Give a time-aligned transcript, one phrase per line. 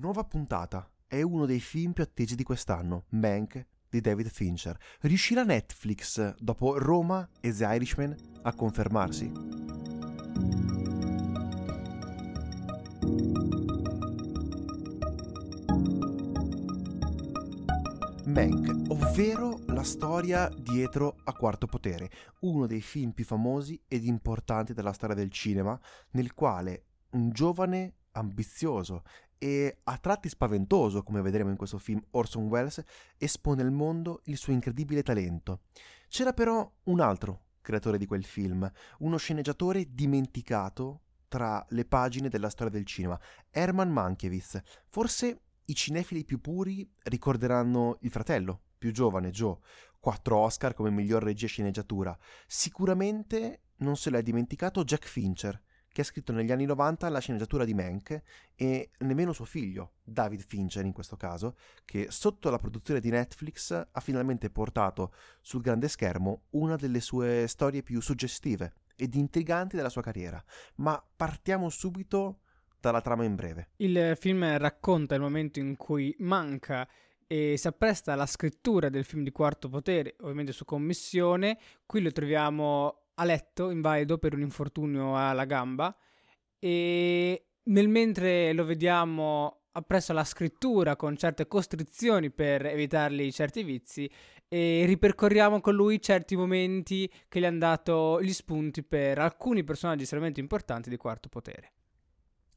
[0.00, 0.90] Nuova puntata.
[1.06, 4.74] È uno dei film più attesi di quest'anno, Mank di David Fincher.
[5.00, 9.30] Riuscirà Netflix, dopo Roma e The Irishman, a confermarsi?
[18.24, 22.10] Mank, ovvero la storia dietro a Quarto Potere,
[22.40, 25.78] uno dei film più famosi ed importanti della storia del cinema,
[26.12, 29.02] nel quale un giovane ambizioso
[29.42, 32.84] e a tratti spaventoso, come vedremo in questo film, Orson Welles
[33.16, 35.60] espone al mondo il suo incredibile talento.
[36.08, 42.50] C'era però un altro creatore di quel film, uno sceneggiatore dimenticato tra le pagine della
[42.50, 43.18] storia del cinema,
[43.48, 44.60] Herman Mankiewicz.
[44.88, 49.56] Forse i cinefili più puri ricorderanno il fratello, più giovane, Joe,
[49.98, 52.14] quattro Oscar come miglior regia e sceneggiatura.
[52.46, 55.62] Sicuramente non se l'ha dimenticato Jack Fincher,
[55.92, 58.22] che ha scritto negli anni 90 la sceneggiatura di Mank
[58.54, 63.72] e nemmeno suo figlio, David Fincher in questo caso, che sotto la produzione di Netflix
[63.72, 69.88] ha finalmente portato sul grande schermo una delle sue storie più suggestive ed intriganti della
[69.88, 70.42] sua carriera.
[70.76, 72.40] Ma partiamo subito
[72.78, 73.70] dalla trama in breve.
[73.76, 76.88] Il film racconta il momento in cui manca
[77.26, 81.58] e si appresta alla scrittura del film di Quarto Potere, ovviamente su commissione.
[81.86, 85.94] Qui lo troviamo a letto invalido per un infortunio alla gamba
[86.58, 94.10] e nel mentre lo vediamo appresso alla scrittura con certe costrizioni per evitargli certi vizi
[94.48, 100.02] e ripercorriamo con lui certi momenti che gli hanno dato gli spunti per alcuni personaggi
[100.02, 101.72] estremamente importanti di Quarto Potere.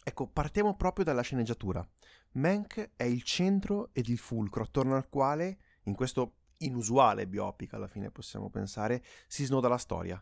[0.04, 1.88] Ecco, partiamo proprio dalla sceneggiatura.
[2.34, 7.88] Mank è il centro ed il fulcro attorno al quale, in questo inusuale biopic alla
[7.88, 10.22] fine possiamo pensare, si snoda la storia.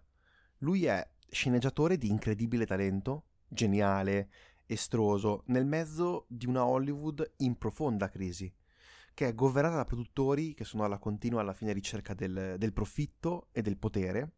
[0.64, 4.30] Lui è sceneggiatore di incredibile talento, geniale,
[4.66, 8.54] estroso, nel mezzo di una Hollywood in profonda crisi,
[9.14, 13.48] che è governata da produttori che sono alla continua alla fine ricerca del, del profitto
[13.52, 14.34] e del potere,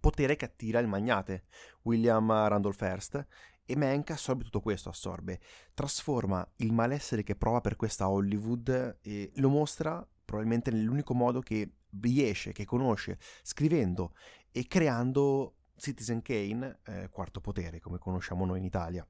[0.00, 1.44] potere che attira il magnate,
[1.82, 3.26] William Randolph Hearst,
[3.66, 5.40] e Mank assorbe tutto questo, assorbe,
[5.74, 11.70] trasforma il malessere che prova per questa Hollywood e lo mostra probabilmente nell'unico modo che
[12.00, 14.14] riesce, che conosce, scrivendo
[14.56, 19.04] e creando Citizen Kane, eh, Quarto Potere, come conosciamo noi in Italia.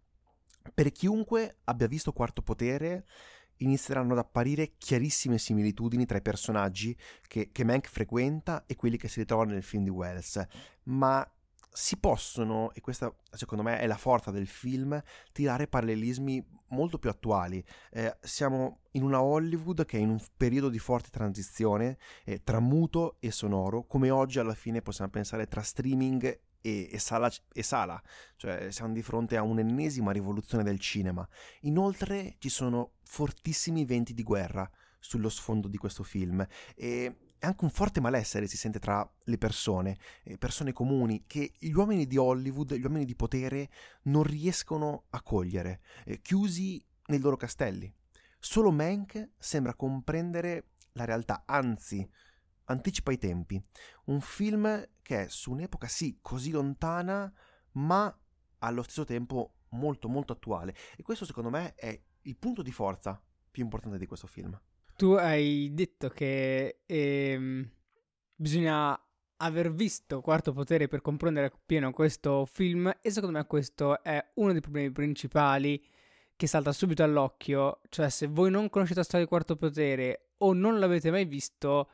[0.73, 3.05] Per chiunque abbia visto Quarto Potere,
[3.59, 6.97] inizieranno ad apparire chiarissime similitudini tra i personaggi
[7.29, 10.43] che, che Mank frequenta e quelli che si ritrovano nel film di Wells,
[10.85, 11.31] ma
[11.77, 15.03] si possono, e questa secondo me è la forza del film,
[15.33, 17.63] tirare parallelismi molto più attuali.
[17.91, 22.61] Eh, siamo in una Hollywood che è in un periodo di forte transizione eh, tra
[22.61, 27.63] muto e sonoro, come oggi alla fine possiamo pensare tra streaming e, e, sala, e
[27.65, 28.01] sala,
[28.37, 31.29] cioè siamo di fronte a un'ennesima rivoluzione del cinema.
[31.63, 34.71] Inoltre ci sono fortissimi venti di guerra
[35.01, 36.47] sullo sfondo di questo film
[36.77, 41.73] e anche un forte malessere si sente tra le persone, eh, persone comuni, che gli
[41.73, 43.71] uomini di Hollywood, gli uomini di potere,
[44.05, 47.93] non riescono a cogliere, eh, chiusi nei loro castelli.
[48.39, 52.09] Solo Mank sembra comprendere la realtà, anzi,
[52.65, 53.63] anticipa i tempi.
[54.07, 57.33] Un film che è su un'epoca sì così lontana,
[57.73, 58.17] ma
[58.59, 60.75] allo stesso tempo molto molto attuale.
[60.97, 64.59] E questo secondo me è il punto di forza più importante di questo film.
[64.97, 67.69] Tu hai detto che ehm,
[68.37, 68.99] bisogna
[69.39, 74.53] aver visto Quarto Potere per comprendere appieno questo film e secondo me questo è uno
[74.53, 75.83] dei problemi principali
[76.37, 80.53] che salta subito all'occhio, cioè se voi non conoscete la storia di Quarto Potere o
[80.53, 81.89] non l'avete mai visto,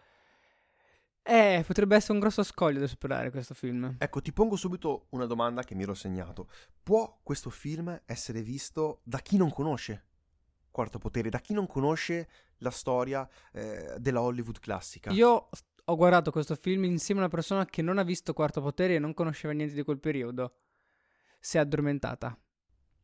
[1.22, 3.96] eh, potrebbe essere un grosso scoglio da superare questo film.
[3.98, 6.48] Ecco, ti pongo subito una domanda che mi ero segnato.
[6.82, 10.04] Può questo film essere visto da chi non conosce
[10.70, 12.28] Quarto Potere, da chi non conosce
[12.60, 15.10] la storia eh, della Hollywood classica.
[15.10, 15.48] Io
[15.84, 18.98] ho guardato questo film insieme a una persona che non ha visto Quarto Potere e
[18.98, 20.54] non conosceva niente di quel periodo.
[21.38, 22.38] Si è addormentata.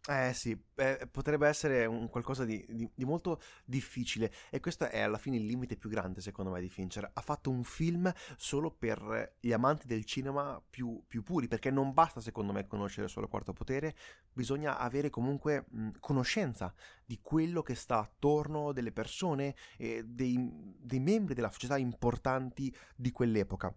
[0.09, 5.01] Eh sì, eh, potrebbe essere un qualcosa di, di, di, molto difficile e questo è
[5.01, 7.10] alla fine il limite più grande secondo me di Fincher.
[7.13, 11.92] Ha fatto un film solo per gli amanti del cinema più, più puri, perché non
[11.92, 13.97] basta secondo me conoscere solo Quarto Potere,
[14.33, 16.72] bisogna avere comunque mh, conoscenza
[17.04, 20.39] di quello che sta attorno delle persone e dei,
[20.78, 23.75] dei membri della società importanti di quell'epoca.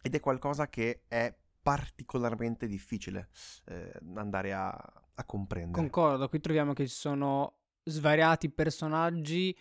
[0.00, 3.28] Ed è qualcosa che è particolarmente difficile
[3.66, 5.72] eh, andare a, a comprendere.
[5.72, 9.56] Concordo, qui troviamo che ci sono svariati personaggi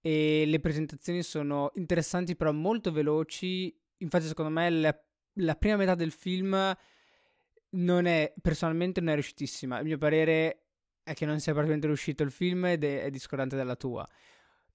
[0.00, 3.76] e le presentazioni sono interessanti però molto veloci.
[3.98, 5.00] Infatti secondo me la,
[5.34, 6.76] la prima metà del film
[7.70, 9.78] non è, personalmente non è riuscitissima.
[9.78, 10.66] A mio parere
[11.02, 14.08] è che non sia praticamente riuscito il film ed è, è discordante dalla tua.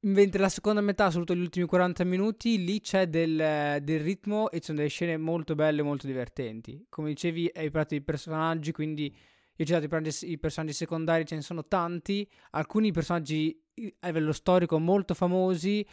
[0.01, 4.59] Mentre la seconda metà, soprattutto gli ultimi 40 minuti, lì c'è del, del ritmo e
[4.59, 6.85] ci sono delle scene molto belle e molto divertenti.
[6.89, 9.15] Come dicevi, hai parlato di personaggi, quindi
[9.57, 12.29] io ho citato i personaggi secondari, ce ne sono tanti.
[12.51, 13.57] Alcuni personaggi
[13.99, 15.85] a livello storico molto famosi,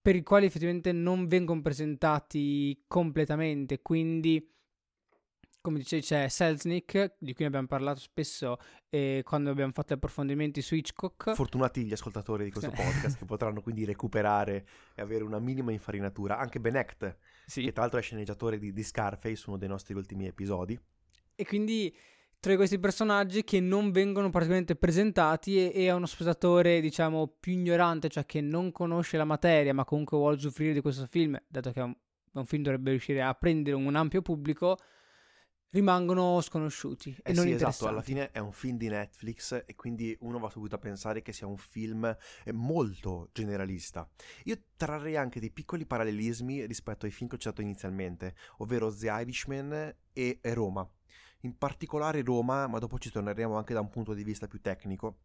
[0.00, 3.82] per i quali effettivamente non vengono presentati completamente.
[3.82, 4.50] Quindi
[5.60, 8.56] come dicevi c'è Selznick, di cui abbiamo parlato spesso
[8.88, 11.34] eh, quando abbiamo fatto approfondimenti su Hitchcock.
[11.34, 16.38] Fortunati gli ascoltatori di questo podcast che potranno quindi recuperare e avere una minima infarinatura.
[16.38, 17.62] Anche Benecht, sì.
[17.62, 20.78] che tra l'altro è sceneggiatore di, di Scarface, uno dei nostri ultimi episodi.
[21.34, 21.94] E quindi
[22.40, 27.52] tra questi personaggi che non vengono praticamente presentati e, e a uno spettatore, diciamo, più
[27.52, 31.70] ignorante, cioè che non conosce la materia, ma comunque vuole usufruire di questo film, dato
[31.70, 31.94] che è un,
[32.32, 34.78] un film dovrebbe riuscire a prendere un ampio pubblico,
[35.72, 39.74] rimangono sconosciuti eh e non sì, esatto, alla fine è un film di Netflix e
[39.76, 42.04] quindi uno va subito a pensare che sia un film
[42.44, 44.08] eh, molto generalista.
[44.44, 49.08] Io trarrei anche dei piccoli parallelismi rispetto ai film che ho citato inizialmente, ovvero The
[49.10, 50.88] Irishman e Roma.
[51.42, 55.16] In particolare Roma, ma dopo ci torneremo anche da un punto di vista più tecnico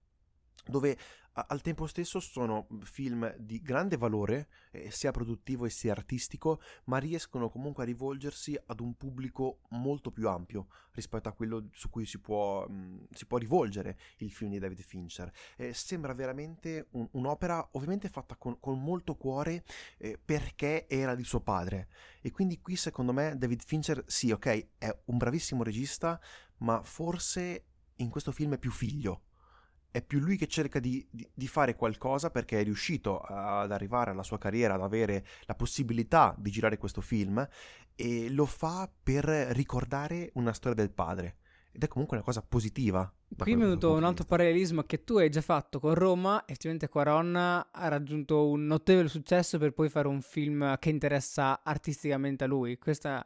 [0.67, 0.97] dove
[1.37, 6.97] al tempo stesso sono film di grande valore, eh, sia produttivo e sia artistico, ma
[6.97, 12.05] riescono comunque a rivolgersi ad un pubblico molto più ampio rispetto a quello su cui
[12.05, 15.29] si può, mh, si può rivolgere il film di David Fincher.
[15.57, 19.65] Eh, sembra veramente un- un'opera ovviamente fatta con, con molto cuore
[19.97, 21.89] eh, perché era di suo padre.
[22.21, 26.17] E quindi qui secondo me David Fincher, sì, ok, è un bravissimo regista,
[26.59, 27.65] ma forse
[27.97, 29.23] in questo film è più figlio
[29.95, 34.11] è più lui che cerca di, di, di, fare qualcosa perché è riuscito ad arrivare
[34.11, 37.47] alla sua carriera, ad avere la possibilità di girare questo film
[37.95, 41.37] e lo fa per ricordare una storia del padre.
[41.71, 43.09] Ed è comunque una cosa positiva.
[43.37, 46.43] Qui è venuto un altro parallelismo che tu hai già fatto con Roma.
[46.45, 52.43] Effettivamente Quaron ha raggiunto un notevole successo per poi fare un film che interessa artisticamente
[52.43, 52.77] a lui.
[52.77, 53.25] Questa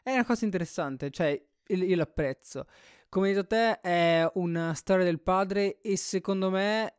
[0.00, 2.66] è una cosa interessante, cioè io l'apprezzo.
[3.14, 6.96] Come hai detto te, è una storia del padre e secondo me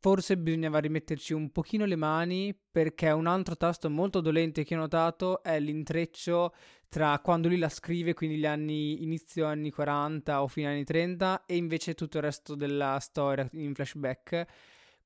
[0.00, 4.78] forse bisognava rimetterci un pochino le mani perché un altro tasto molto dolente che ho
[4.78, 6.52] notato è l'intreccio
[6.88, 11.44] tra quando lui la scrive, quindi gli anni inizio anni 40 o fine anni 30
[11.46, 14.46] e invece tutto il resto della storia in flashback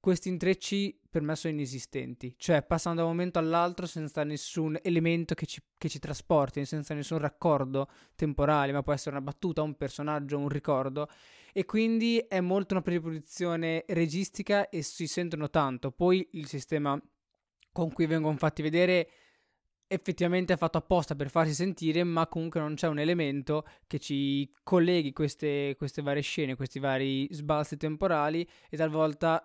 [0.00, 5.35] questi intrecci per me sono inesistenti, cioè passano da un momento all'altro senza nessun elemento
[5.35, 9.75] che ci, che ci trasporti, senza nessun raccordo temporale, ma può essere una battuta, un
[9.75, 11.09] personaggio, un ricordo,
[11.53, 15.91] e quindi è molto una preposizione registica e si sentono tanto.
[15.91, 17.00] Poi il sistema
[17.73, 19.09] con cui vengono fatti vedere
[19.88, 24.52] effettivamente è fatto apposta per farsi sentire, ma comunque non c'è un elemento che ci
[24.62, 29.43] colleghi queste, queste varie scene, questi vari sbalzi temporali e talvolta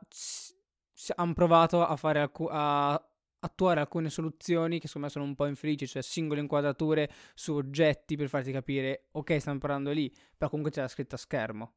[1.16, 3.08] hanno provato a alcu- a
[3.40, 8.16] attuare alcune soluzioni che secondo me sono un po' infelici, cioè singole inquadrature su oggetti
[8.16, 11.74] per farti capire ok stiamo parlando lì, però comunque c'è la scritta a schermo.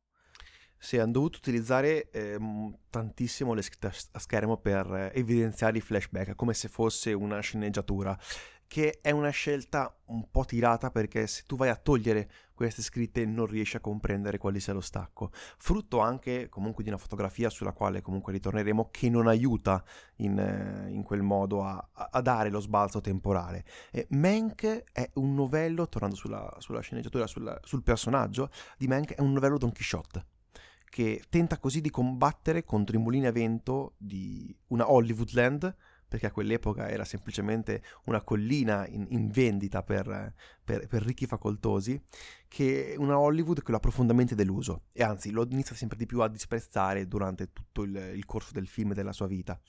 [0.79, 2.39] Sì, hanno dovuto utilizzare eh,
[2.91, 8.17] tantissimo le scritte a schermo per eh, evidenziare i flashback, come se fosse una sceneggiatura
[8.67, 13.25] che è una scelta un po' tirata perché se tu vai a togliere queste scritte
[13.27, 15.31] non riesci a comprendere quali sia lo stacco.
[15.33, 19.85] Frutto anche comunque di una fotografia sulla quale comunque ritorneremo che non aiuta
[20.17, 23.65] in, eh, in quel modo a, a, dare lo sbalzo temporale.
[23.93, 29.21] Eh, Mank è un novello, tornando sulla, sulla sceneggiatura, sulla, sul personaggio di Mank, è
[29.21, 30.25] un novello Don Quixote
[30.89, 35.77] che tenta così di combattere contro i mulini a vento di una Hollywoodland
[36.09, 40.35] perché a quell'epoca era semplicemente una collina in, in vendita per,
[40.65, 42.01] per, per, ricchi facoltosi,
[42.49, 46.21] che una Hollywood che lo ha profondamente deluso e anzi lo inizia sempre di più
[46.21, 49.61] a disprezzare durante tutto il, il corso del film e della sua vita.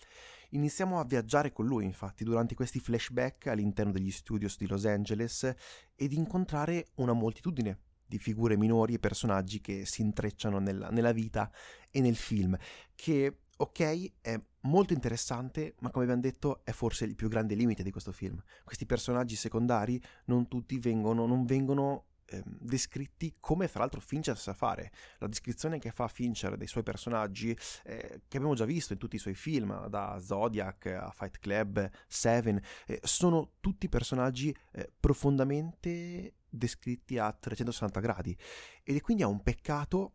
[0.51, 5.53] Iniziamo a viaggiare con lui, infatti, durante questi flashback all'interno degli studios di Los Angeles
[5.93, 11.51] ed incontrare una moltitudine di figure minori e personaggi che si intrecciano nella, nella vita
[11.91, 12.57] e nel film,
[12.95, 17.83] che ok, è molto interessante, ma come abbiamo detto è forse il più grande limite
[17.83, 18.41] di questo film.
[18.63, 24.53] Questi personaggi secondari non tutti vengono, non vengono eh, descritti come fra l'altro Fincher sa
[24.53, 24.91] fare.
[25.19, 27.51] La descrizione che fa Fincher dei suoi personaggi,
[27.83, 31.89] eh, che abbiamo già visto in tutti i suoi film, da Zodiac a Fight Club,
[32.07, 38.37] Seven, eh, sono tutti personaggi eh, profondamente descritti a 360 gradi.
[38.83, 40.13] Ed è quindi è un peccato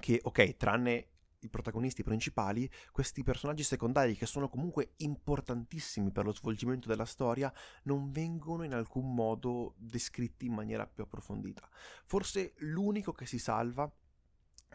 [0.00, 1.08] che, ok, tranne
[1.46, 7.52] i protagonisti principali, questi personaggi secondari che sono comunque importantissimi per lo svolgimento della storia,
[7.84, 11.68] non vengono in alcun modo descritti in maniera più approfondita.
[12.04, 13.90] Forse l'unico che si salva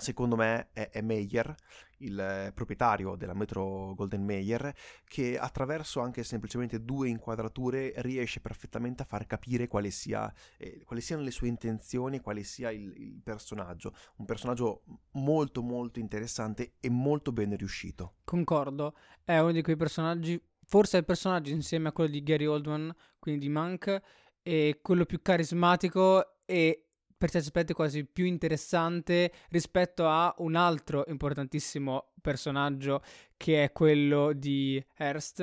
[0.01, 1.55] secondo me è, è Meyer,
[1.97, 4.73] il eh, proprietario della metro Golden Mayer,
[5.05, 11.01] che attraverso anche semplicemente due inquadrature riesce perfettamente a far capire quale, sia, eh, quali
[11.01, 13.93] siano le sue intenzioni e quale sia il, il personaggio.
[14.17, 18.15] Un personaggio molto molto interessante e molto ben riuscito.
[18.23, 22.45] Concordo, è uno di quei personaggi, forse è il personaggio insieme a quello di Gary
[22.45, 24.01] Oldman, quindi di Monk,
[24.41, 26.90] è quello più carismatico e
[27.21, 33.03] per certi aspetti quasi più interessante rispetto a un altro importantissimo personaggio
[33.37, 35.41] che è quello di Hearst.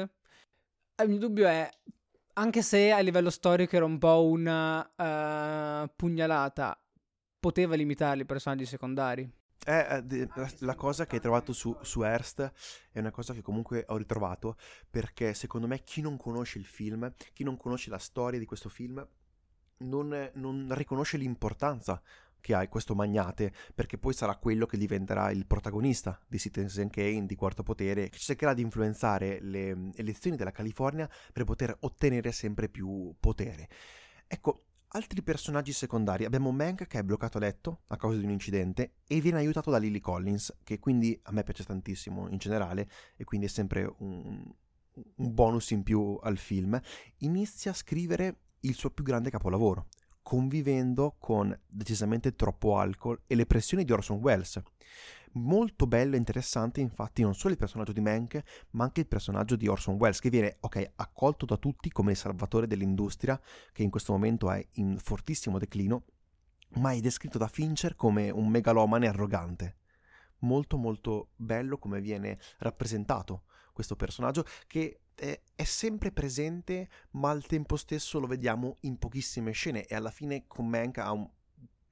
[1.00, 1.70] Il mio dubbio è,
[2.32, 6.76] anche se a livello storico era un po' una uh, pugnalata,
[7.38, 9.30] poteva limitare i personaggi secondari.
[9.64, 10.02] Eh,
[10.34, 12.52] la, la, cosa che hai trovato su, su Hearst
[12.90, 14.56] è una cosa che comunque ho ritrovato
[14.90, 18.68] perché secondo me chi non conosce il film, chi non conosce la storia di questo
[18.68, 19.06] film,
[19.78, 22.00] non, non riconosce l'importanza
[22.40, 27.26] che ha questo magnate, perché poi sarà quello che diventerà il protagonista di Citizen Kane,
[27.26, 32.68] di Quarto Potere, che cercherà di influenzare le elezioni della California per poter ottenere sempre
[32.68, 33.68] più potere.
[34.26, 36.24] Ecco, altri personaggi secondari.
[36.24, 39.70] Abbiamo Mank che è bloccato a letto a causa di un incidente e viene aiutato
[39.70, 43.92] da Lily Collins, che quindi a me piace tantissimo in generale e quindi è sempre
[43.98, 44.42] un,
[45.16, 46.80] un bonus in più al film.
[47.18, 49.88] Inizia a scrivere il suo più grande capolavoro,
[50.22, 54.60] convivendo con decisamente troppo alcol e le pressioni di Orson Welles.
[55.32, 59.56] Molto bello e interessante infatti non solo il personaggio di Mank, ma anche il personaggio
[59.56, 63.40] di Orson Welles, che viene ok, accolto da tutti come il salvatore dell'industria,
[63.72, 66.04] che in questo momento è in fortissimo declino,
[66.76, 69.76] ma è descritto da Fincher come un megalomane arrogante.
[70.40, 77.76] Molto molto bello come viene rappresentato questo personaggio che è, sempre presente, ma al tempo
[77.76, 81.28] stesso lo vediamo in pochissime scene e alla fine con Mank ha un,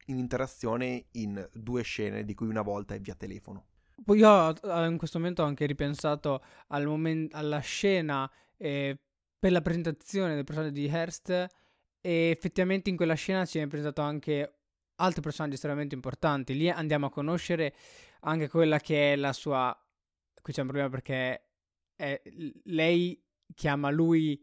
[0.07, 3.67] un'interazione in due scene, di cui una volta è via telefono.
[4.05, 4.55] Poi io
[4.87, 8.99] in questo momento ho anche ripensato al moment, alla scena eh,
[9.39, 11.31] per la presentazione del personaggio di Hearst
[12.01, 14.59] e effettivamente in quella scena ci viene presentato anche
[14.97, 16.55] altri personaggi estremamente importanti.
[16.55, 17.75] Lì andiamo a conoscere
[18.21, 19.77] anche quella che è la sua...
[20.41, 21.46] Qui c'è un problema perché
[21.97, 22.23] è,
[22.65, 23.21] lei
[23.55, 24.41] chiama lui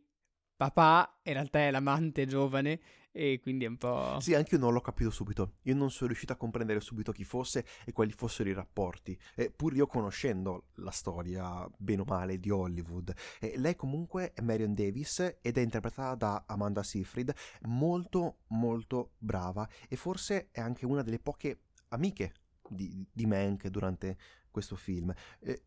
[0.55, 2.79] papà, in realtà è l'amante giovane
[3.15, 4.19] e quindi è un po'...
[4.19, 5.57] Sì, anche io non l'ho capito subito.
[5.63, 9.17] Io non sono riuscito a comprendere subito chi fosse e quali fossero i rapporti.
[9.35, 13.13] E pur io conoscendo la storia, bene o male, di Hollywood.
[13.39, 17.33] E lei comunque è Marion Davis ed è interpretata da Amanda Seyfried,
[17.67, 22.33] molto molto brava e forse è anche una delle poche amiche
[22.67, 24.17] di, di Mank durante
[24.49, 25.13] questo film.
[25.39, 25.65] E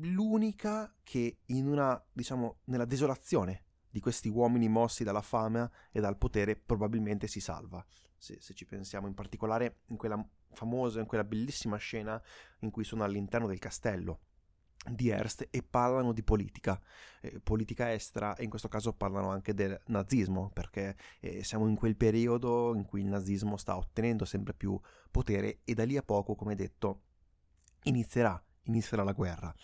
[0.00, 6.18] l'unica che in una, diciamo, nella desolazione di questi uomini mossi dalla fame e dal
[6.18, 7.84] potere probabilmente si salva.
[8.16, 10.20] Se, se, ci pensiamo in particolare in quella
[10.52, 12.20] famosa, in quella bellissima scena
[12.60, 14.20] in cui sono all'interno del castello
[14.90, 16.80] di Hearst e parlano di politica,
[17.20, 21.76] eh, politica estera e in questo caso parlano anche del nazismo perché eh, siamo in
[21.76, 24.78] quel periodo in cui il nazismo sta ottenendo sempre più
[25.10, 27.02] potere e da lì a poco, come detto,
[27.84, 29.54] inizierà inizierà la guerra.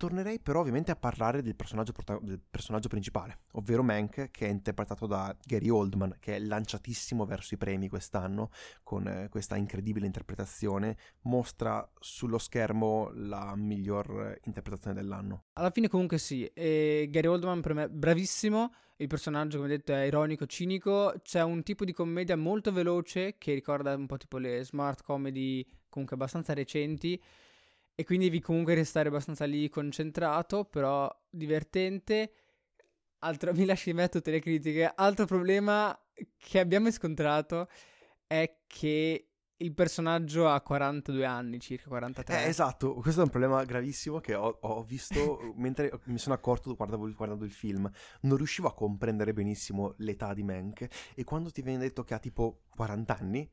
[0.00, 5.06] Tornerei però ovviamente a parlare del personaggio, del personaggio, principale, ovvero Mank, che è interpretato
[5.06, 8.48] da Gary Oldman, che è lanciatissimo verso i premi quest'anno
[8.82, 15.44] con eh, questa incredibile interpretazione, mostra sullo schermo la miglior interpretazione dell'anno.
[15.52, 20.04] Alla fine comunque sì, e Gary Oldman per me bravissimo, il personaggio come detto è
[20.04, 24.64] ironico, cinico, c'è un tipo di commedia molto veloce che ricorda un po' tipo le
[24.64, 27.20] smart comedy comunque abbastanza recenti
[28.00, 32.32] e quindi devi comunque restare abbastanza lì concentrato, però divertente.
[33.18, 34.90] Altro, mi lasci in me tutte le critiche.
[34.94, 35.94] Altro problema
[36.38, 37.68] che abbiamo riscontrato
[38.26, 42.42] è che il personaggio ha 42 anni, circa 43.
[42.42, 46.74] Eh, esatto, questo è un problema gravissimo che ho, ho visto mentre mi sono accorto
[46.74, 47.86] guardavo, guardando il film.
[48.22, 52.18] Non riuscivo a comprendere benissimo l'età di Mank e quando ti viene detto che ha
[52.18, 53.50] tipo 40 anni,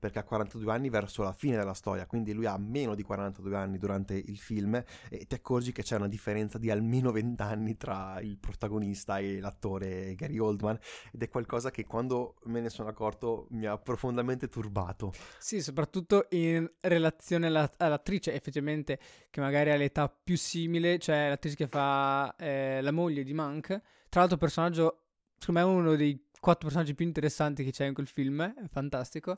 [0.00, 3.56] perché ha 42 anni verso la fine della storia, quindi lui ha meno di 42
[3.56, 7.76] anni durante il film e ti accorgi che c'è una differenza di almeno 20 anni
[7.76, 10.78] tra il protagonista e l'attore Gary Oldman
[11.12, 15.12] ed è qualcosa che quando me ne sono accorto mi ha profondamente turbato.
[15.38, 21.56] Sì, soprattutto in relazione alla, all'attrice effettivamente che magari ha l'età più simile, cioè l'attrice
[21.56, 23.68] che fa eh, la moglie di Monk,
[24.08, 25.02] tra l'altro personaggio
[25.38, 28.68] secondo me è uno dei quattro personaggi più interessanti che c'è in quel film, è
[28.68, 29.34] fantastico.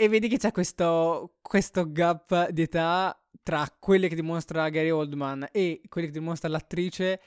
[0.00, 5.48] E vedi che c'è questo, questo gap di età tra quelle che dimostra Gary Oldman
[5.50, 7.20] e quelle che dimostra l'attrice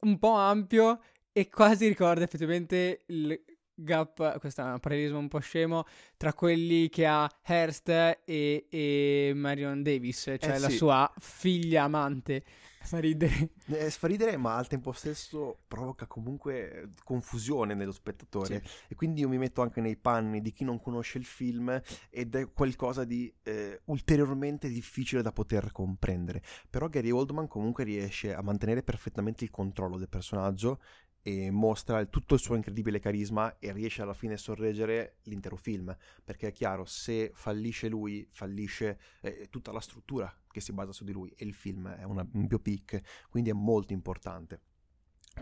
[0.00, 3.40] un po' ampio e quasi ricorda effettivamente il
[3.78, 5.84] gap, questo è un parallelismo un po' scemo,
[6.16, 10.76] tra quelli che ha Hearst e, e Marion Davis, cioè Eh, la sì.
[10.76, 12.44] sua figlia amante.
[12.80, 13.50] Fa ridere.
[13.66, 18.62] Eh, fa ridere, ma al tempo stesso provoca comunque eh, confusione nello spettatore.
[18.88, 22.34] E quindi io mi metto anche nei panni di chi non conosce il film ed
[22.34, 26.40] è qualcosa di eh, ulteriormente difficile da poter comprendere.
[26.70, 30.80] Però Gary Oldman comunque riesce a mantenere perfettamente il controllo del personaggio
[31.28, 35.94] e mostra tutto il suo incredibile carisma e riesce alla fine a sorreggere l'intero film.
[36.24, 41.04] Perché è chiaro, se fallisce lui, fallisce eh, tutta la struttura che si basa su
[41.04, 44.62] di lui e il film è una, un biopic, quindi è molto importante.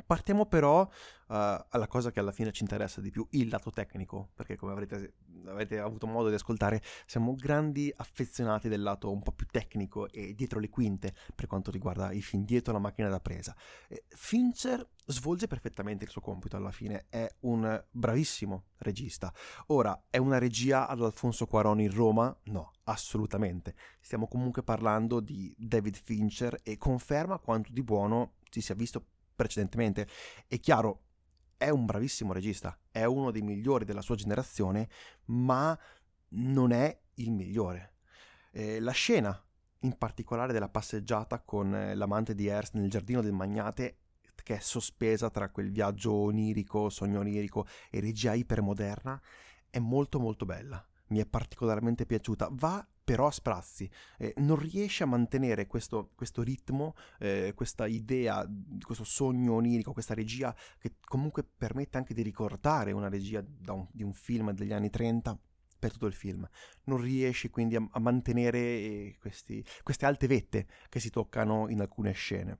[0.05, 0.89] Partiamo però
[1.29, 4.73] eh, alla cosa che alla fine ci interessa di più, il lato tecnico, perché come
[4.73, 5.15] avrete,
[5.47, 10.35] avete avuto modo di ascoltare, siamo grandi affezionati del lato un po' più tecnico e
[10.35, 13.57] dietro le quinte per quanto riguarda i film, dietro la macchina da presa.
[13.89, 19.33] Eh, Fincher svolge perfettamente il suo compito alla fine, è un bravissimo regista.
[19.69, 22.37] Ora, è una regia ad Alfonso Cuarón in Roma?
[22.45, 23.75] No, assolutamente.
[24.01, 30.09] Stiamo comunque parlando di David Fincher e conferma quanto di buono si sia visto precedentemente.
[30.49, 31.03] È chiaro,
[31.57, 34.89] è un bravissimo regista, è uno dei migliori della sua generazione,
[35.27, 35.79] ma
[36.31, 37.95] non è il migliore.
[38.51, 39.41] Eh, la scena,
[39.81, 43.99] in particolare della passeggiata con eh, l'amante di Hearst nel giardino del magnate,
[44.43, 49.21] che è sospesa tra quel viaggio onirico, sogno onirico e regia ipermoderna,
[49.69, 50.85] è molto molto bella.
[51.09, 52.49] Mi è particolarmente piaciuta.
[52.53, 58.45] Va però a sprazzi, eh, non riesce a mantenere questo, questo ritmo, eh, questa idea,
[58.83, 64.03] questo sogno onirico, questa regia che comunque permette anche di ricordare una regia un- di
[64.03, 65.39] un film degli anni 30
[65.79, 66.49] per tutto il film.
[66.87, 71.81] Non riesce quindi a, a mantenere eh, questi- queste alte vette che si toccano in
[71.81, 72.59] alcune scene.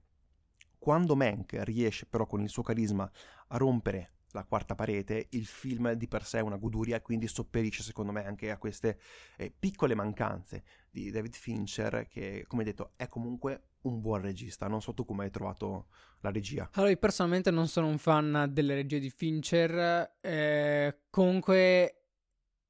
[0.79, 3.11] Quando Mank riesce però con il suo carisma
[3.49, 7.83] a rompere la quarta parete, il film di per sé è una goduria quindi sopperisce
[7.83, 8.99] secondo me anche a queste
[9.37, 14.67] eh, piccole mancanze di David Fincher che come detto è comunque un buon regista.
[14.67, 15.87] Non so tu come hai trovato
[16.21, 16.69] la regia.
[16.75, 20.17] Allora, io personalmente non sono un fan delle regie di Fincher.
[20.21, 22.05] eh, comunque,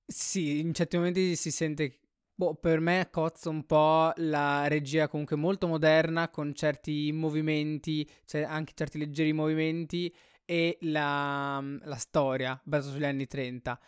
[0.07, 2.01] sì, in certi momenti si sente.
[2.39, 8.43] Boh, per me cozza un po' la regia comunque molto moderna, con certi movimenti, cioè
[8.43, 10.15] anche certi leggeri movimenti,
[10.47, 13.79] e la, la storia basata sugli anni 30.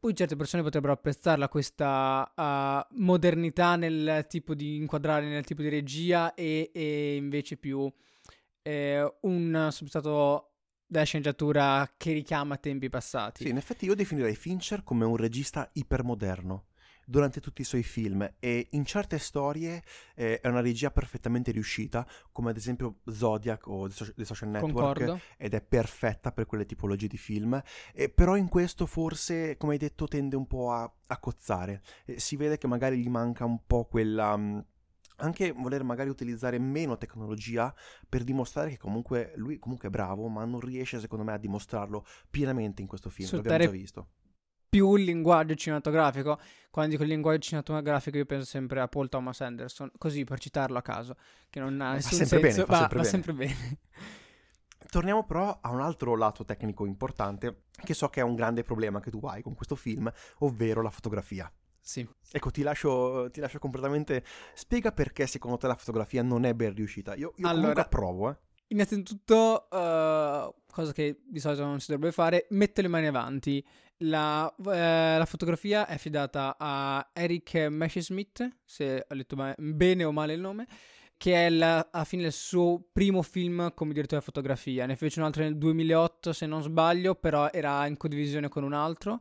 [0.00, 5.68] Poi certe persone potrebbero apprezzarla questa ah, modernità nel tipo di inquadrare, nel tipo di
[5.68, 7.90] regia e, e invece più
[8.62, 10.50] eh, un substrato
[10.86, 13.44] della sceneggiatura che richiama tempi passati.
[13.44, 16.66] Sì, in effetti io definirei Fincher come un regista ipermoderno
[17.06, 19.82] durante tutti i suoi film e in certe storie
[20.14, 25.20] eh, è una regia perfettamente riuscita, come ad esempio Zodiac o The Social- Network, Concordo.
[25.36, 27.60] ed è perfetta per quelle tipologie di film,
[27.92, 31.82] e però in questo forse, come hai detto, tende un po' a, a cozzare.
[32.04, 34.36] Eh, si vede che magari gli manca un po' quella...
[34.36, 34.66] mh,
[35.18, 37.72] anche voler magari utilizzare meno tecnologia
[38.08, 42.04] per dimostrare che comunque lui comunque è bravo, ma non riesce secondo me a dimostrarlo
[42.28, 44.08] pienamente in questo film, l'abbiamo Sfruttare già visto.
[44.74, 46.36] Più il linguaggio cinematografico.
[46.70, 50.76] Quando dico il linguaggio cinematografico, io penso sempre a Paul Thomas Anderson, così per citarlo
[50.76, 51.14] a caso,
[51.48, 53.04] che non ha Va nessun bene, senso, fa va, sempre va bene.
[53.08, 53.78] sempre bene.
[54.90, 58.98] Torniamo però a un altro lato tecnico importante, che so che è un grande problema
[58.98, 61.50] che tu hai con questo film, ovvero la fotografia.
[61.80, 62.04] Sì.
[62.32, 64.24] Ecco, ti lascio, ti lascio completamente.
[64.54, 67.14] Spiega perché secondo te la fotografia non è ben riuscita.
[67.14, 68.36] Io, io Allora- approvo, eh.
[68.68, 73.64] Innanzitutto, eh, cosa che di solito non si dovrebbe fare, metto le mani avanti.
[73.98, 80.34] La, eh, la fotografia è affidata a Eric Messerschmidt, se ho letto bene o male
[80.34, 80.66] il nome,
[81.16, 84.84] che è la- alla fine il suo primo film come direttore di fotografia.
[84.86, 88.72] Ne fece un altro nel 2008, se non sbaglio, però era in condivisione con un
[88.72, 89.20] altro.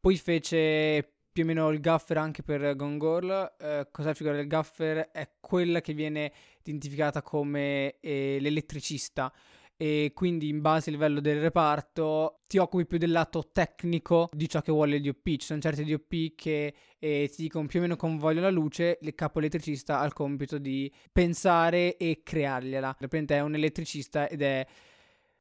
[0.00, 3.54] Poi fece più o meno il gaffer anche per Gone Girl.
[3.58, 5.10] Eh, cos'è la figura del gaffer?
[5.12, 9.32] È quella che viene identificata come eh, l'elettricista
[9.80, 14.48] e quindi in base al livello del reparto ti occupi più del lato tecnico di
[14.48, 15.36] ciò che vuole il DOP.
[15.36, 18.98] Ci sono certi DOP che eh, ti dicono più o meno come voglio la luce,
[19.00, 22.88] il capo elettricista ha il compito di pensare e creargliela.
[22.94, 24.66] Praticamente è un elettricista ed è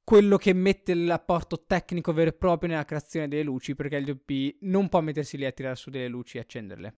[0.04, 4.58] quello che mette l'apporto tecnico vero e proprio nella creazione delle luci, perché il DOP
[4.62, 6.96] non può mettersi lì a tirare su delle luci e accenderle.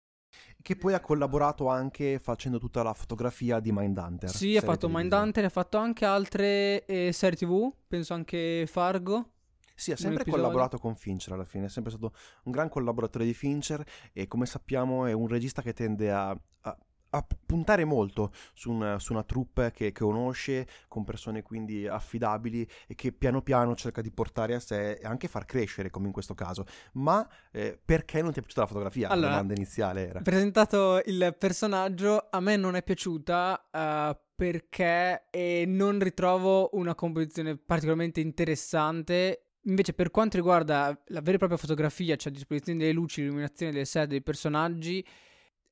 [0.62, 4.30] Che poi ha collaborato anche facendo tutta la fotografia di Mindhunter.
[4.30, 5.00] Sì, ha fatto televisiva.
[5.00, 9.32] Mindhunter, ha fatto anche altre eh, serie TV, penso anche Fargo.
[9.80, 13.34] Sì, ha sempre collaborato con Fincher alla fine, è sempre stato un gran collaboratore di
[13.34, 16.38] Fincher e come sappiamo è un regista che tende a,
[17.12, 22.68] a- puntare molto su una, su una troupe che, che, conosce, con persone quindi affidabili
[22.88, 26.14] e che piano piano cerca di portare a sé e anche far crescere, come in
[26.14, 26.66] questo caso.
[26.94, 29.10] Ma eh, perché non ti è piaciuta la fotografia?
[29.10, 30.22] Allora, la domanda iniziale era.
[30.22, 37.58] Presentato il personaggio, a me non è piaciuta uh, perché eh, non ritrovo una composizione
[37.58, 42.94] particolarmente interessante Invece, per quanto riguarda la vera e propria fotografia, cioè a disposizione delle
[42.94, 45.06] luci, l'illuminazione del set, dei personaggi,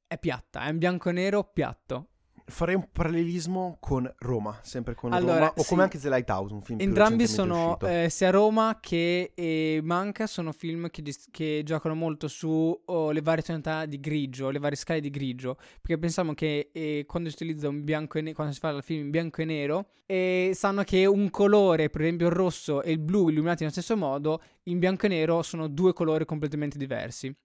[0.08, 2.08] è piatta, è in bianco e nero piatto.
[2.50, 5.68] Farei un parallelismo con Roma, sempre con allora, Roma, o sì.
[5.68, 10.54] come anche The Lighthouse, un film Entrambi sono, eh, sia Roma che eh, Manca, sono
[10.54, 15.02] film che, che giocano molto su oh, le varie tonalità di grigio, le varie scale
[15.02, 18.60] di grigio, perché pensiamo che eh, quando si utilizza un bianco e nero, quando si
[18.60, 19.88] fa il film in bianco e nero,
[20.54, 24.42] sanno che un colore, per esempio il rosso e il blu illuminati nello stesso modo,
[24.64, 27.36] in bianco e nero sono due colori completamente diversi.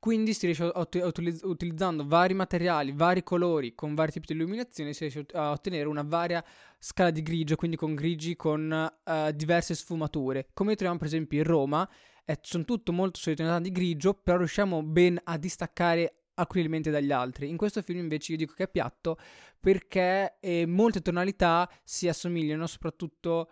[0.00, 4.94] Quindi si riesce a, utiliz- utilizzando vari materiali, vari colori, con vari tipi di illuminazione,
[4.94, 6.42] si riesce a ottenere una varia
[6.78, 10.48] scala di grigio, quindi con grigi con uh, diverse sfumature.
[10.54, 11.86] Come troviamo per esempio in Roma,
[12.24, 17.12] eh, sono tutto molto tonalità di grigio, però riusciamo ben a distaccare alcuni elementi dagli
[17.12, 17.50] altri.
[17.50, 19.18] In questo film invece io dico che è piatto
[19.60, 23.50] perché eh, molte tonalità si assomigliano soprattutto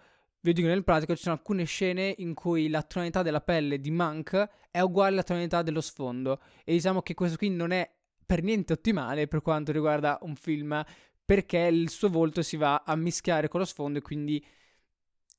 [0.48, 3.90] vi dico nel pratico ci sono alcune scene in cui la tonalità della pelle di
[3.90, 7.90] Monk è uguale alla tonalità dello sfondo e diciamo che questo qui non è
[8.24, 10.82] per niente ottimale per quanto riguarda un film
[11.22, 14.42] perché il suo volto si va a mischiare con lo sfondo e quindi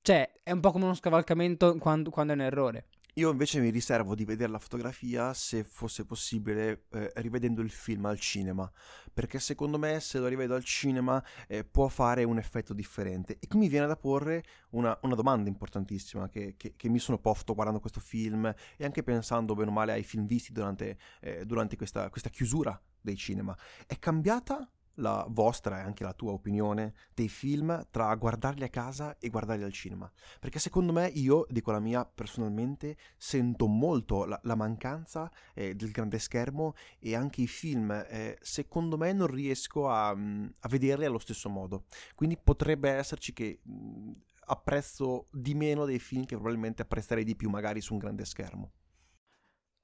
[0.01, 2.85] cioè è un po' come uno scavalcamento quando, quando è un errore.
[3.19, 8.05] Io invece mi riservo di vedere la fotografia, se fosse possibile, eh, rivedendo il film
[8.05, 8.71] al cinema,
[9.13, 13.37] perché secondo me se lo rivedo al cinema eh, può fare un effetto differente.
[13.41, 17.19] E qui mi viene da porre una, una domanda importantissima che, che, che, mi sono
[17.19, 18.45] posto guardando questo film
[18.77, 22.81] e anche pensando bene o male ai film visti durante, eh, durante questa, questa chiusura
[23.01, 23.53] dei cinema.
[23.85, 24.65] È cambiata
[24.99, 29.63] la vostra e anche la tua opinione dei film tra guardarli a casa e guardarli
[29.63, 30.11] al cinema.
[30.39, 35.91] Perché secondo me, io dico la mia personalmente, sento molto la, la mancanza eh, del
[35.91, 41.05] grande schermo e anche i film, eh, secondo me, non riesco a, mm, a, vederli
[41.05, 41.85] allo stesso modo.
[42.15, 44.11] Quindi potrebbe esserci che mh, mm,
[44.45, 48.71] apprezzo di meno dei film che probabilmente apprezzerei di più magari su un grande schermo.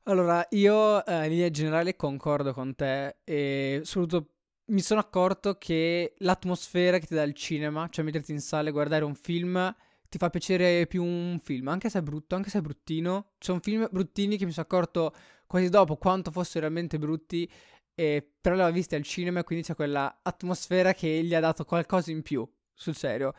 [0.08, 4.35] Allora, io eh, in linea generale concordo con te e soprattutto
[4.68, 8.72] mi sono accorto che l'atmosfera che ti dà il cinema, cioè metterti in sala e
[8.72, 9.76] guardare un film,
[10.10, 13.34] ti fa piacere più un film, anche se è brutto, anche se è bruttino.
[13.38, 15.14] Ci sono film bruttini che mi sono accorto
[15.46, 17.50] quasi dopo quanto fossero realmente brutti,
[17.94, 21.64] e però avevo visti al cinema e quindi c'è quella atmosfera che gli ha dato
[21.64, 23.34] qualcosa in più, sul serio,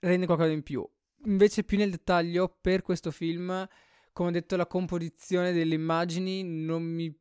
[0.00, 0.86] rende qualcosa in più.
[1.24, 3.66] Invece più nel dettaglio, per questo film,
[4.12, 7.14] come ho detto, la composizione delle immagini non mi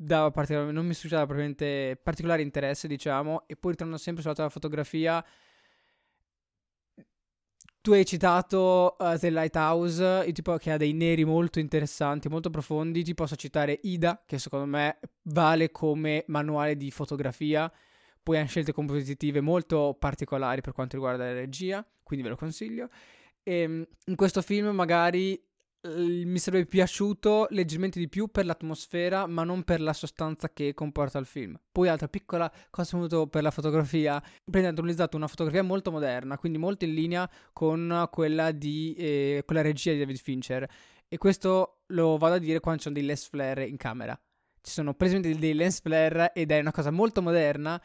[0.00, 4.48] dava particolarmente, non mi suscitava probabilmente particolare interesse, diciamo, e poi ritornando sempre sulla tua
[4.48, 5.24] fotografia,
[7.80, 12.50] tu hai citato uh, The Lighthouse, il tipo che ha dei neri molto interessanti, molto
[12.50, 17.70] profondi, ti posso citare Ida, che secondo me vale come manuale di fotografia,
[18.22, 22.88] poi hanno scelte compositive molto particolari per quanto riguarda la regia, quindi ve lo consiglio.
[23.42, 25.40] E ehm, in questo film magari
[25.96, 31.18] mi sarebbe piaciuto leggermente di più per l'atmosfera, ma non per la sostanza che comporta
[31.18, 31.58] il film.
[31.70, 34.22] Poi, altra piccola cosa venuto per la fotografia:
[34.52, 39.62] hanno utilizzato una fotografia molto moderna, quindi molto in linea con quella di eh, quella
[39.62, 40.68] regia di David Fincher.
[41.08, 44.20] E questo lo vado a dire quando ci sono dei lens flare in camera.
[44.60, 47.80] Ci sono presenti dei lens flare ed è una cosa molto moderna.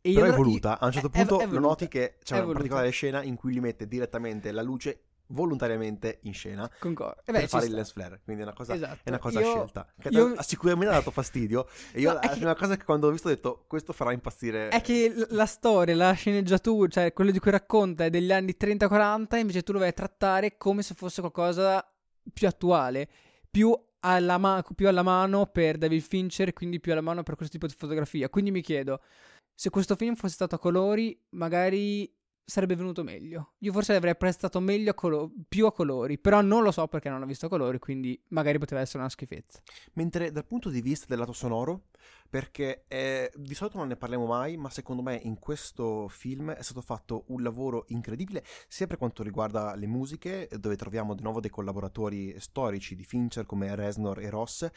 [0.00, 2.42] E Però è voluta, a un certo punto è, è lo noti che c'è una
[2.42, 2.58] voluta.
[2.60, 7.22] particolare scena in cui li mette direttamente la luce volontariamente in scena Concordo.
[7.24, 7.70] Eh beh, per fare sta.
[7.70, 9.00] il lens flare quindi è una cosa, esatto.
[9.02, 10.42] è una cosa io, scelta che io...
[10.42, 13.30] sicuramente ha dato fastidio e io no, è una cosa che quando ho visto ho
[13.30, 18.04] detto questo farà impazzire è che la storia la sceneggiatura cioè quello di cui racconta
[18.04, 21.84] è degli anni 30-40 invece tu lo vai a trattare come se fosse qualcosa
[22.32, 23.08] più attuale
[23.50, 27.54] più alla, ma- più alla mano per David Fincher quindi più alla mano per questo
[27.54, 29.00] tipo di fotografia quindi mi chiedo
[29.54, 32.10] se questo film fosse stato a colori magari
[32.50, 33.52] sarebbe venuto meglio.
[33.58, 37.08] Io forse l'avrei prestato meglio a colo- più a colori, però non lo so perché
[37.08, 39.60] non ho visto colori, quindi magari poteva essere una schifezza.
[39.94, 41.84] Mentre dal punto di vista del lato sonoro,
[42.30, 46.62] perché eh, di solito non ne parliamo mai, ma secondo me in questo film è
[46.62, 51.40] stato fatto un lavoro incredibile, sia per quanto riguarda le musiche, dove troviamo di nuovo
[51.40, 54.70] dei collaboratori storici di Fincher come Resnor e Ross,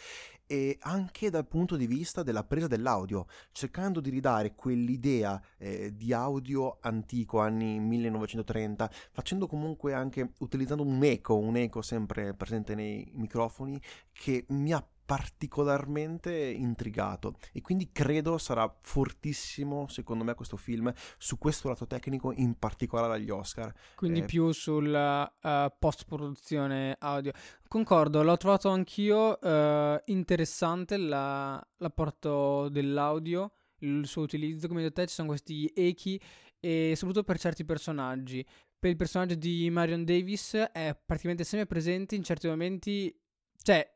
[0.48, 6.12] e anche dal punto di vista della presa dell'audio, cercando di ridare quell'idea eh, di
[6.12, 13.10] audio antico, anni 1930, facendo comunque anche, utilizzando un eco, un eco sempre presente nei
[13.14, 13.80] microfoni,
[14.12, 21.38] che mi ha particolarmente intrigato e quindi credo sarà fortissimo secondo me questo film su
[21.38, 23.74] questo lato tecnico in particolare agli Oscar.
[23.96, 27.32] Quindi eh, più sulla uh, post produzione audio.
[27.68, 34.68] Concordo l'ho trovato anch'io uh, interessante la, l'apporto dell'audio il suo utilizzo.
[34.68, 36.20] Come detto te ci sono questi echi
[36.60, 38.46] e soprattutto per certi personaggi.
[38.80, 43.18] Per il personaggio di Marion Davis è praticamente sempre presente in certi momenti
[43.64, 43.90] cioè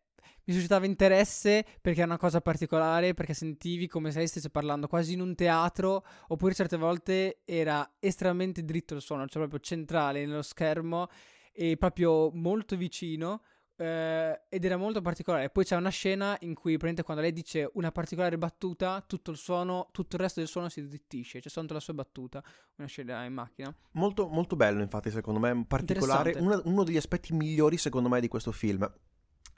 [0.48, 4.88] mi suscitava interesse perché era una cosa particolare, perché sentivi come se lei stesse parlando
[4.88, 10.26] quasi in un teatro, oppure certe volte era estremamente dritto il suono, cioè proprio centrale
[10.26, 11.08] nello schermo
[11.52, 13.42] e proprio molto vicino.
[13.80, 15.50] Eh, ed era molto particolare.
[15.50, 19.38] Poi c'è una scena in cui, praticamente, quando lei dice una particolare battuta, tutto il
[19.38, 21.40] suono, tutto il resto del suono si zittisce.
[21.40, 22.44] C'è soltanto la sua battuta.
[22.78, 23.76] Una scena in macchina.
[23.92, 25.64] Molto, molto bello, infatti, secondo me.
[25.68, 26.34] Particolare.
[26.40, 28.92] Uno, uno degli aspetti migliori, secondo me, di questo film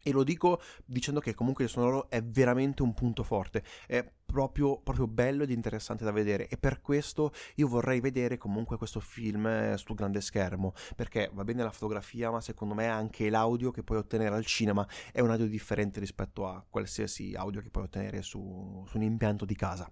[0.03, 4.79] e lo dico dicendo che comunque il sonoro è veramente un punto forte, è proprio,
[4.79, 6.47] proprio, bello ed interessante da vedere.
[6.47, 11.43] E per questo io vorrei vedere comunque questo film eh, sul grande schermo, perché va
[11.43, 15.31] bene la fotografia ma secondo me anche l'audio che puoi ottenere al cinema è un
[15.31, 19.91] audio differente rispetto a qualsiasi audio che puoi ottenere su, su un impianto di casa.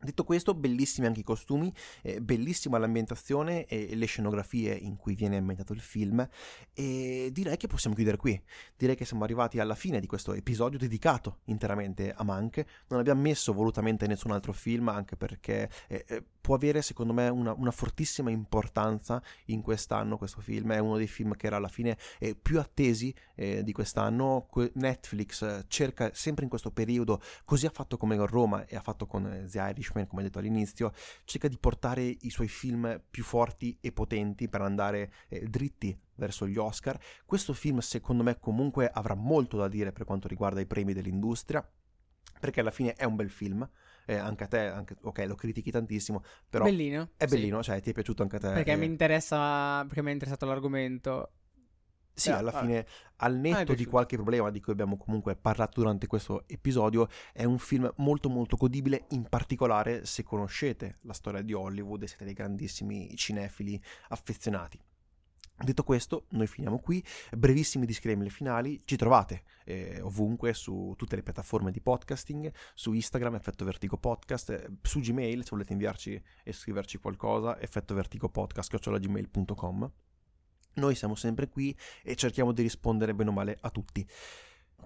[0.00, 5.38] Detto questo, bellissimi anche i costumi, eh, bellissima l'ambientazione e le scenografie in cui viene
[5.38, 6.26] ambientato il film
[6.72, 8.40] e direi che possiamo chiudere qui.
[8.76, 12.64] Direi che siamo arrivati alla fine di questo episodio dedicato interamente a Mank.
[12.88, 17.28] Non abbiamo messo volutamente nessun altro film anche perché eh, eh può avere secondo me
[17.28, 21.68] una, una, fortissima importanza in quest'anno questo film, è uno dei film che era alla
[21.68, 24.48] fine eh, più attesi eh, di quest'anno.
[24.74, 28.80] Netflix eh, cerca sempre in questo periodo, così ha fatto come con Roma e ha
[28.80, 30.92] fatto con The Irish Irishman, come detto all'inizio,
[31.24, 36.46] cerca di portare i suoi film più forti e potenti per andare eh, dritti verso
[36.46, 36.98] gli Oscar.
[37.24, 41.66] Questo film, secondo me, comunque avrà molto da dire per quanto riguarda i premi dell'industria,
[42.40, 43.68] perché alla fine è un bel film.
[44.10, 47.70] Eh, anche a te, anche, ok, lo critichi tantissimo, però bellino, è bellino, sì.
[47.70, 48.52] cioè ti è piaciuto anche a te.
[48.52, 48.76] Perché eh.
[48.76, 51.32] mi interessa, perché mi è interessato l'argomento
[52.14, 56.44] sì, alla fine, al netto di qualche problema di cui abbiamo comunque parlato durante questo
[56.46, 62.02] episodio, è un film molto molto godibile, in particolare se conoscete la storia di Hollywood
[62.02, 64.80] e siete dei grandissimi cinefili affezionati.
[65.60, 67.04] Detto questo, noi finiamo qui,
[67.36, 73.34] brevissimi disclaimer finali, ci trovate eh, ovunque su tutte le piattaforme di podcasting, su Instagram
[73.34, 79.90] Effetto Vertigo Podcast, eh, su Gmail se volete inviarci e scriverci qualcosa, effettovertigopodcast.gmail.com
[80.78, 84.06] noi siamo sempre qui e cerchiamo di rispondere bene o male a tutti.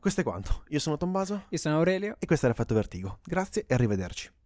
[0.01, 0.65] Questo è quanto.
[0.69, 1.45] Io sono Tommaso.
[1.51, 2.17] Io sono Aurelio.
[2.19, 3.21] E questo era Fatto Vertigo.
[3.25, 4.42] Grazie e arrivederci.